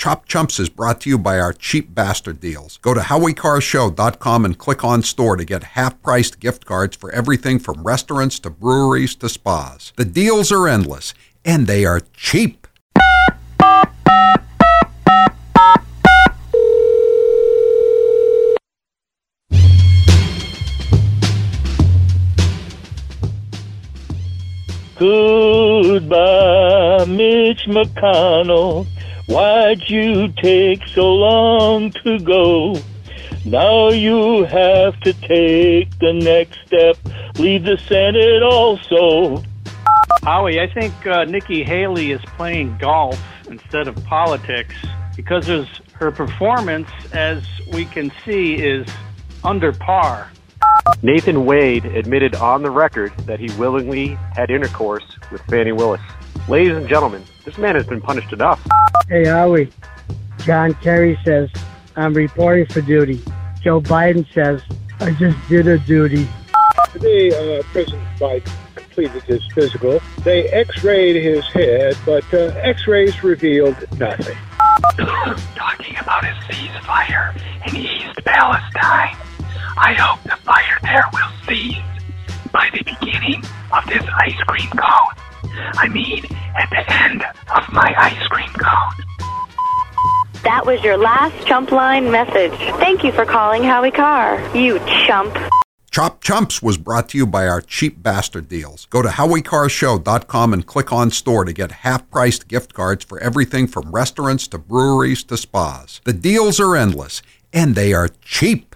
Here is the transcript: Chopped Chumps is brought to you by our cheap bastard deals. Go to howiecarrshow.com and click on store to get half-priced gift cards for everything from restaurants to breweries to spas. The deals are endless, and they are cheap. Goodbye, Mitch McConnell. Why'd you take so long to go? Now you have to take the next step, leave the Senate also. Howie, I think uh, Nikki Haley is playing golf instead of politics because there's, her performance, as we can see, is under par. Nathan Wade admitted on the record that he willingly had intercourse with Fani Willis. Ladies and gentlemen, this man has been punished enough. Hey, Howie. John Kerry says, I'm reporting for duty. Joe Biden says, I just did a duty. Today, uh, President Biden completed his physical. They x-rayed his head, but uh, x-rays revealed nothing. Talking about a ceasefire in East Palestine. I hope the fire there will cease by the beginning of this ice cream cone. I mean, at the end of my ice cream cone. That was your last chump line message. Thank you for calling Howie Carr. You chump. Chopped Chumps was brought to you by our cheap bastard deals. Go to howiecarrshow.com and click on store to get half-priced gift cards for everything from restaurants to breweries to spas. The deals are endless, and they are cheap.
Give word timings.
Chopped 0.00 0.30
Chumps 0.30 0.58
is 0.58 0.70
brought 0.70 1.02
to 1.02 1.10
you 1.10 1.18
by 1.18 1.38
our 1.38 1.52
cheap 1.52 1.94
bastard 1.94 2.40
deals. 2.40 2.78
Go 2.78 2.94
to 2.94 3.00
howiecarrshow.com 3.00 4.46
and 4.46 4.56
click 4.56 4.82
on 4.82 5.02
store 5.02 5.36
to 5.36 5.44
get 5.44 5.62
half-priced 5.62 6.40
gift 6.40 6.64
cards 6.64 6.96
for 6.96 7.12
everything 7.12 7.58
from 7.58 7.82
restaurants 7.82 8.38
to 8.38 8.48
breweries 8.48 9.14
to 9.16 9.28
spas. 9.28 9.92
The 9.96 10.06
deals 10.06 10.50
are 10.52 10.66
endless, 10.66 11.12
and 11.44 11.66
they 11.66 11.84
are 11.84 12.00
cheap. 12.14 12.66
Goodbye, 24.98 27.04
Mitch 27.04 27.66
McConnell. 27.66 28.86
Why'd 29.30 29.88
you 29.88 30.26
take 30.42 30.88
so 30.88 31.14
long 31.14 31.92
to 32.02 32.18
go? 32.18 32.74
Now 33.44 33.90
you 33.90 34.42
have 34.42 34.98
to 35.02 35.12
take 35.12 35.96
the 36.00 36.12
next 36.12 36.58
step, 36.66 36.96
leave 37.38 37.62
the 37.62 37.78
Senate 37.78 38.42
also. 38.42 39.44
Howie, 40.24 40.58
I 40.58 40.66
think 40.66 41.06
uh, 41.06 41.26
Nikki 41.26 41.62
Haley 41.62 42.10
is 42.10 42.20
playing 42.36 42.76
golf 42.78 43.22
instead 43.48 43.86
of 43.86 43.94
politics 44.04 44.74
because 45.14 45.46
there's, 45.46 45.80
her 45.92 46.10
performance, 46.10 46.90
as 47.12 47.44
we 47.72 47.84
can 47.84 48.10
see, 48.24 48.54
is 48.54 48.88
under 49.44 49.70
par. 49.70 50.28
Nathan 51.02 51.46
Wade 51.46 51.84
admitted 51.84 52.34
on 52.34 52.64
the 52.64 52.70
record 52.72 53.16
that 53.26 53.38
he 53.38 53.48
willingly 53.56 54.18
had 54.34 54.50
intercourse 54.50 55.04
with 55.30 55.40
Fani 55.42 55.70
Willis. 55.70 56.00
Ladies 56.48 56.76
and 56.76 56.88
gentlemen, 56.88 57.22
this 57.44 57.58
man 57.58 57.74
has 57.76 57.86
been 57.86 58.00
punished 58.00 58.32
enough. 58.32 58.60
Hey, 59.08 59.26
Howie. 59.26 59.70
John 60.38 60.74
Kerry 60.74 61.18
says, 61.24 61.48
I'm 61.96 62.14
reporting 62.14 62.66
for 62.66 62.80
duty. 62.80 63.22
Joe 63.62 63.80
Biden 63.80 64.26
says, 64.32 64.62
I 65.00 65.12
just 65.12 65.36
did 65.48 65.68
a 65.68 65.78
duty. 65.78 66.26
Today, 66.92 67.58
uh, 67.58 67.62
President 67.64 68.02
Biden 68.18 68.50
completed 68.74 69.22
his 69.24 69.42
physical. 69.52 70.00
They 70.24 70.48
x-rayed 70.48 71.22
his 71.22 71.46
head, 71.46 71.96
but 72.04 72.24
uh, 72.32 72.52
x-rays 72.56 73.22
revealed 73.22 73.76
nothing. 73.98 74.36
Talking 75.54 75.96
about 75.98 76.24
a 76.24 76.34
ceasefire 76.48 77.36
in 77.68 77.76
East 77.76 78.24
Palestine. 78.24 79.16
I 79.76 79.94
hope 79.98 80.22
the 80.24 80.36
fire 80.42 80.78
there 80.82 81.04
will 81.12 81.30
cease 81.46 81.78
by 82.50 82.70
the 82.72 82.82
beginning 82.82 83.44
of 83.72 83.86
this 83.86 84.04
ice 84.18 84.40
cream 84.46 84.70
cone. 84.70 85.19
I 85.52 85.88
mean, 85.88 86.24
at 86.56 86.70
the 86.70 86.92
end 87.02 87.22
of 87.54 87.72
my 87.72 87.94
ice 87.98 88.26
cream 88.28 88.50
cone. 88.50 89.06
That 90.42 90.64
was 90.64 90.82
your 90.82 90.96
last 90.96 91.46
chump 91.46 91.70
line 91.70 92.10
message. 92.10 92.52
Thank 92.78 93.04
you 93.04 93.12
for 93.12 93.24
calling 93.26 93.62
Howie 93.62 93.90
Carr. 93.90 94.40
You 94.56 94.78
chump. 95.06 95.36
Chopped 95.90 96.22
Chumps 96.22 96.62
was 96.62 96.78
brought 96.78 97.08
to 97.08 97.18
you 97.18 97.26
by 97.26 97.48
our 97.48 97.60
cheap 97.60 98.00
bastard 98.00 98.48
deals. 98.48 98.86
Go 98.86 99.02
to 99.02 99.08
howiecarrshow.com 99.08 100.54
and 100.54 100.64
click 100.64 100.92
on 100.92 101.10
store 101.10 101.44
to 101.44 101.52
get 101.52 101.72
half-priced 101.72 102.46
gift 102.46 102.74
cards 102.74 103.04
for 103.04 103.18
everything 103.18 103.66
from 103.66 103.90
restaurants 103.90 104.46
to 104.48 104.58
breweries 104.58 105.24
to 105.24 105.36
spas. 105.36 106.00
The 106.04 106.12
deals 106.12 106.60
are 106.60 106.76
endless, 106.76 107.22
and 107.52 107.74
they 107.74 107.92
are 107.92 108.08
cheap. 108.22 108.69